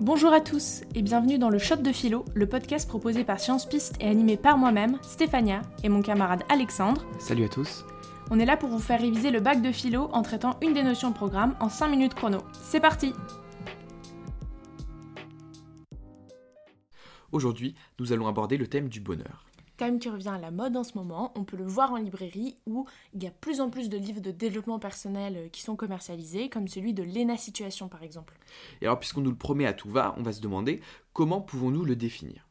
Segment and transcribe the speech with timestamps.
[0.00, 3.68] Bonjour à tous et bienvenue dans le Shot de Philo, le podcast proposé par Science
[3.68, 7.04] Piste et animé par moi-même, Stéphania, et mon camarade Alexandre.
[7.18, 7.84] Salut à tous.
[8.30, 10.84] On est là pour vous faire réviser le bac de philo en traitant une des
[10.84, 12.38] notions de programme en 5 minutes chrono.
[12.52, 13.12] C'est parti
[17.32, 19.47] Aujourd'hui, nous allons aborder le thème du bonheur.
[19.78, 22.56] Thème qui revient à la mode en ce moment, on peut le voir en librairie
[22.66, 22.84] où
[23.14, 26.48] il y a plus en plus de livres de développement personnel euh, qui sont commercialisés,
[26.48, 28.36] comme celui de Lena Situation par exemple.
[28.82, 30.80] Et alors, puisqu'on nous le promet à tout va, on va se demander
[31.12, 32.48] comment pouvons-nous le définir?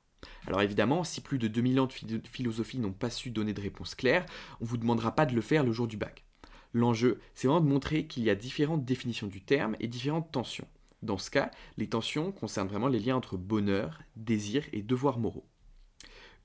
[0.48, 3.94] Alors évidemment, si plus de 2000 ans de philosophie n'ont pas su donner de réponse
[3.94, 4.26] claire,
[4.62, 6.24] on ne vous demandera pas de le faire le jour du bac.
[6.72, 10.68] L'enjeu, c'est vraiment de montrer qu'il y a différentes définitions du terme et différentes tensions.
[11.02, 15.46] Dans ce cas, les tensions concernent vraiment les liens entre bonheur, désir et devoirs moraux.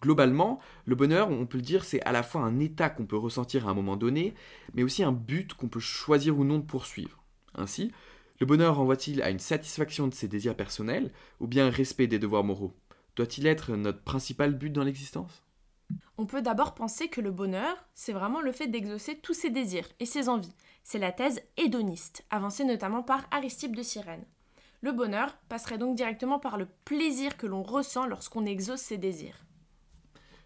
[0.03, 3.17] Globalement, le bonheur, on peut le dire, c'est à la fois un état qu'on peut
[3.17, 4.35] ressentir à un moment donné,
[4.75, 7.23] mais aussi un but qu'on peut choisir ou non de poursuivre.
[7.55, 7.93] Ainsi,
[8.41, 12.19] le bonheur renvoie-t-il à une satisfaction de ses désirs personnels ou bien un respect des
[12.19, 12.75] devoirs moraux?
[13.15, 15.45] Doit-il être notre principal but dans l'existence?
[16.19, 19.89] On peut d'abord penser que le bonheur, c'est vraiment le fait d'exaucer tous ses désirs
[20.01, 20.57] et ses envies.
[20.83, 24.25] C'est la thèse hédoniste, avancée notamment par Aristippe de Cyrène.
[24.81, 29.45] Le bonheur passerait donc directement par le plaisir que l'on ressent lorsqu'on exauce ses désirs.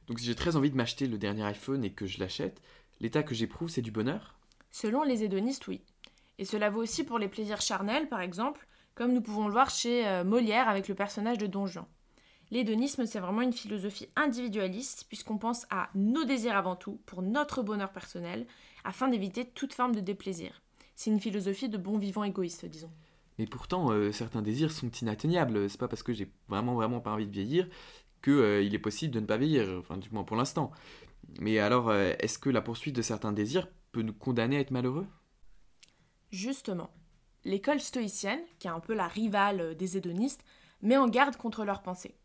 [0.09, 2.61] Donc si j'ai très envie de m'acheter le dernier iPhone et que je l'achète,
[3.01, 4.39] l'état que j'éprouve, c'est du bonheur?
[4.71, 5.83] Selon les hédonistes, oui.
[6.39, 9.71] Et cela vaut aussi pour les plaisirs charnels, par exemple, comme nous pouvons le voir
[9.71, 11.87] chez euh, Molière avec le personnage de Don Juan.
[12.51, 17.63] L'hédonisme, c'est vraiment une philosophie individualiste, puisqu'on pense à nos désirs avant tout, pour notre
[17.63, 18.47] bonheur personnel,
[18.85, 20.63] afin d'éviter toute forme de déplaisir.
[20.95, 22.93] C'est une philosophie de bon vivant égoïste, disons.
[23.39, 25.69] Mais pourtant, euh, certains désirs sont inatteignables.
[25.69, 27.69] C'est pas parce que j'ai vraiment, vraiment pas envie de vieillir
[28.31, 30.73] euh, est possible de ne pas vieillir, du moins pour l'instant.
[31.41, 34.71] Mais alors, euh, est-ce que la poursuite de certains désirs peut nous condamner à être
[34.71, 35.07] malheureux?
[36.31, 36.91] Justement,
[37.45, 40.45] l'école stoïcienne, qui est un peu la rivale euh, des hédonistes,
[40.83, 42.17] met en garde contre leurs pensées.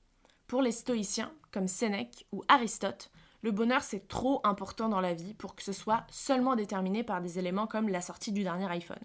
[0.47, 3.11] Pour les stoïciens, comme Sénèque ou Aristote,
[3.41, 7.21] le bonheur c'est trop important dans la vie pour que ce soit seulement déterminé par
[7.21, 8.99] des éléments comme la sortie du dernier iPhone.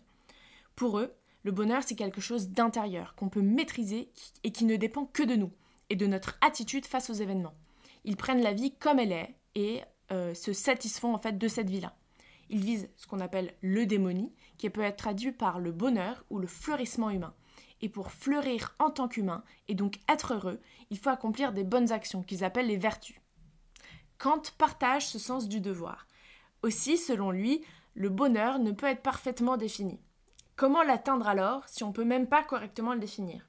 [0.75, 4.11] Pour eux, le bonheur c'est quelque chose d'intérieur, qu'on peut maîtriser
[4.45, 5.53] et qui ne dépend que de nous
[5.91, 7.55] et de notre attitude face aux événements.
[8.05, 9.83] Ils prennent la vie comme elle est et
[10.13, 11.97] euh, se satisfont en fait de cette vie-là.
[12.49, 16.39] Ils visent ce qu'on appelle le démonie, qui peut être traduit par le bonheur ou
[16.39, 17.35] le fleurissement humain.
[17.83, 20.61] Et pour fleurir en tant qu'humain et donc être heureux,
[20.91, 23.21] il faut accomplir des bonnes actions qu'ils appellent les vertus.
[24.19, 26.07] Kant partage ce sens du devoir.
[26.63, 27.63] Aussi, selon lui,
[27.95, 30.01] le bonheur ne peut être parfaitement défini.
[30.55, 33.47] Comment l'atteindre alors si on ne peut même pas correctement le définir?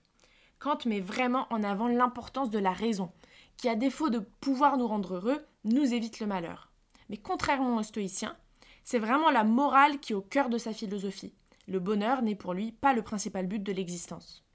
[0.59, 3.11] Kant met vraiment en avant l'importance de la raison,
[3.57, 6.71] qui à défaut de pouvoir nous rendre heureux, nous évite le malheur.
[7.09, 8.35] Mais contrairement aux stoïciens,
[8.83, 11.33] c'est vraiment la morale qui est au cœur de sa philosophie.
[11.67, 14.45] Le bonheur n'est pour lui pas le principal but de l'existence.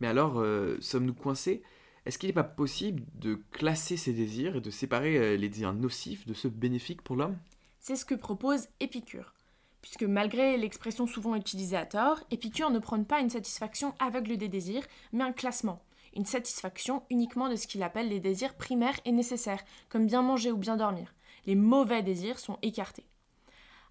[0.00, 1.62] Mais alors, euh, sommes-nous coincés?
[2.06, 5.72] Est-ce qu'il n'est pas possible de classer ces désirs et de séparer euh, les désirs
[5.72, 7.36] nocifs de ceux bénéfiques pour l'homme?
[7.80, 9.34] C'est ce que propose Épicure
[9.82, 14.48] puisque malgré l'expression souvent utilisée à tort, Épicure ne prône pas une satisfaction aveugle des
[14.48, 15.82] désirs, mais un classement,
[16.14, 20.52] une satisfaction uniquement de ce qu'il appelle les désirs primaires et nécessaires, comme bien manger
[20.52, 21.12] ou bien dormir.
[21.46, 23.06] Les mauvais désirs sont écartés.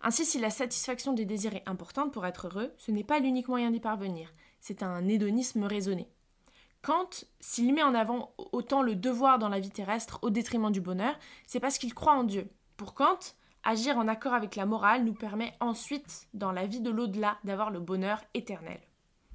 [0.02, 3.50] Ainsi, si la satisfaction des désirs est importante pour être heureux, ce n'est pas l'unique
[3.50, 6.08] moyen d'y parvenir, c'est un hédonisme raisonné.
[6.82, 7.10] Kant,
[7.40, 11.20] s'il met en avant autant le devoir dans la vie terrestre au détriment du bonheur,
[11.46, 12.50] c'est parce qu'il croit en Dieu.
[12.78, 13.20] Pour Kant,
[13.64, 17.70] Agir en accord avec la morale nous permet ensuite, dans la vie de l'au-delà, d'avoir
[17.70, 18.80] le bonheur éternel.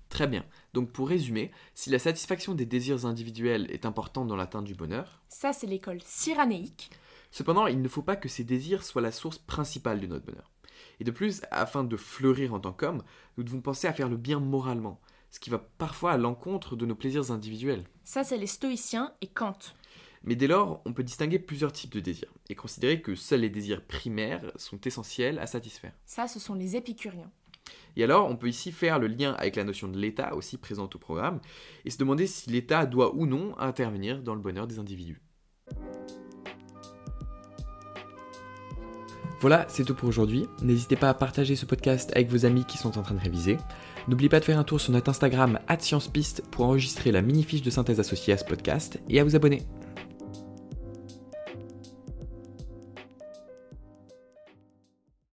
[0.09, 0.45] Très bien.
[0.75, 5.23] Donc pour résumer, si la satisfaction des désirs individuels est importante dans l'atteinte du bonheur,
[5.29, 6.91] ça c'est l'école cyranéique.
[7.31, 10.51] Cependant, il ne faut pas que ces désirs soient la source principale de notre bonheur.
[11.01, 13.03] Et de plus, afin de fleurir en tant qu'homme,
[13.37, 15.01] nous devons penser à faire le bien moralement,
[15.31, 17.85] ce qui va parfois à l'encontre de nos plaisirs individuels.
[18.05, 19.59] Ça c'est les stoïciens et Kant.
[20.27, 23.49] Mais dès lors, on peut distinguer plusieurs types de désirs et considérer que seuls les
[23.49, 25.93] désirs primaires sont essentiels à satisfaire.
[26.05, 27.31] Ça, ce sont les épicuriens.
[27.97, 30.97] Et alors, on peut ici faire le lien avec la notion de l'État aussi présente
[30.97, 31.41] au programme
[31.85, 35.23] et se demander si l'État doit ou non intervenir dans le bonheur des individus.
[39.41, 40.47] Voilà, c'est tout pour aujourd'hui.
[40.63, 43.59] N'hésitez pas à partager ce podcast avec vos amis qui sont en train de réviser.
[44.09, 47.63] N'oubliez pas de faire un tour sur notre Instagram @sciencepiste pour enregistrer la mini fiche
[47.63, 49.63] de synthèse associée à ce podcast et à vous abonner.